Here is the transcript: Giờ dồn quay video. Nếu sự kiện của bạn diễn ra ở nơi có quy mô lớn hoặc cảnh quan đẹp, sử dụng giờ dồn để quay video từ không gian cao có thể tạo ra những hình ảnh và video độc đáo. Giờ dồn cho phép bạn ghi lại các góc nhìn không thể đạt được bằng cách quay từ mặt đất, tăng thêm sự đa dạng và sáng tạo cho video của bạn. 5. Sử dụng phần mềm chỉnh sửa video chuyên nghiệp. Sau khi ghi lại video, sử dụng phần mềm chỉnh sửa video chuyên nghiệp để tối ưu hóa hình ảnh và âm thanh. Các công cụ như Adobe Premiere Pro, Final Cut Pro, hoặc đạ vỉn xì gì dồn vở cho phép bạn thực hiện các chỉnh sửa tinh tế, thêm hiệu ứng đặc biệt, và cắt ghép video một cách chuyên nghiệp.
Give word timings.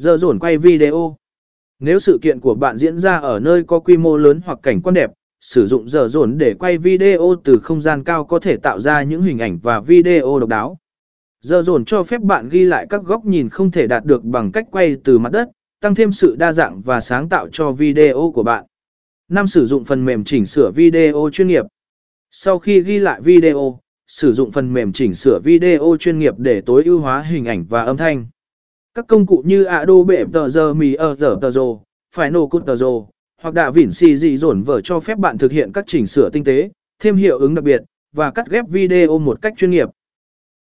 Giờ 0.00 0.16
dồn 0.16 0.38
quay 0.38 0.58
video. 0.58 1.16
Nếu 1.78 1.98
sự 1.98 2.18
kiện 2.22 2.40
của 2.40 2.54
bạn 2.54 2.78
diễn 2.78 2.98
ra 2.98 3.16
ở 3.16 3.40
nơi 3.40 3.62
có 3.62 3.80
quy 3.80 3.96
mô 3.96 4.16
lớn 4.16 4.40
hoặc 4.44 4.58
cảnh 4.62 4.82
quan 4.82 4.94
đẹp, 4.94 5.10
sử 5.40 5.66
dụng 5.66 5.88
giờ 5.88 6.08
dồn 6.08 6.38
để 6.38 6.54
quay 6.58 6.78
video 6.78 7.34
từ 7.44 7.58
không 7.58 7.80
gian 7.80 8.04
cao 8.04 8.24
có 8.24 8.38
thể 8.38 8.56
tạo 8.56 8.80
ra 8.80 9.02
những 9.02 9.22
hình 9.22 9.38
ảnh 9.38 9.58
và 9.62 9.80
video 9.80 10.38
độc 10.38 10.48
đáo. 10.48 10.78
Giờ 11.40 11.62
dồn 11.62 11.84
cho 11.84 12.02
phép 12.02 12.20
bạn 12.20 12.48
ghi 12.48 12.64
lại 12.64 12.86
các 12.90 13.02
góc 13.02 13.24
nhìn 13.24 13.48
không 13.48 13.70
thể 13.70 13.86
đạt 13.86 14.04
được 14.04 14.24
bằng 14.24 14.52
cách 14.52 14.66
quay 14.70 14.96
từ 15.04 15.18
mặt 15.18 15.32
đất, 15.32 15.48
tăng 15.80 15.94
thêm 15.94 16.12
sự 16.12 16.36
đa 16.36 16.52
dạng 16.52 16.82
và 16.82 17.00
sáng 17.00 17.28
tạo 17.28 17.48
cho 17.52 17.72
video 17.72 18.32
của 18.34 18.42
bạn. 18.42 18.64
5. 19.28 19.46
Sử 19.46 19.66
dụng 19.66 19.84
phần 19.84 20.04
mềm 20.04 20.24
chỉnh 20.24 20.46
sửa 20.46 20.70
video 20.70 21.30
chuyên 21.32 21.48
nghiệp. 21.48 21.64
Sau 22.30 22.58
khi 22.58 22.80
ghi 22.80 22.98
lại 22.98 23.20
video, 23.20 23.80
sử 24.06 24.32
dụng 24.32 24.50
phần 24.50 24.72
mềm 24.72 24.92
chỉnh 24.92 25.14
sửa 25.14 25.40
video 25.44 25.96
chuyên 26.00 26.18
nghiệp 26.18 26.34
để 26.38 26.60
tối 26.60 26.84
ưu 26.84 27.00
hóa 27.00 27.22
hình 27.22 27.44
ảnh 27.44 27.64
và 27.68 27.84
âm 27.84 27.96
thanh. 27.96 28.26
Các 29.00 29.06
công 29.06 29.26
cụ 29.26 29.42
như 29.46 29.64
Adobe 29.64 30.24
Premiere 30.24 31.34
Pro, 31.40 31.62
Final 32.16 32.48
Cut 32.48 32.64
Pro, 32.64 32.86
hoặc 33.42 33.54
đạ 33.54 33.70
vỉn 33.70 33.90
xì 33.90 34.16
gì 34.16 34.36
dồn 34.36 34.62
vở 34.62 34.80
cho 34.80 35.00
phép 35.00 35.18
bạn 35.18 35.38
thực 35.38 35.52
hiện 35.52 35.72
các 35.72 35.84
chỉnh 35.86 36.06
sửa 36.06 36.30
tinh 36.30 36.44
tế, 36.44 36.70
thêm 37.02 37.16
hiệu 37.16 37.38
ứng 37.38 37.54
đặc 37.54 37.64
biệt, 37.64 37.82
và 38.12 38.30
cắt 38.30 38.50
ghép 38.50 38.68
video 38.68 39.18
một 39.18 39.42
cách 39.42 39.54
chuyên 39.56 39.70
nghiệp. 39.70 39.88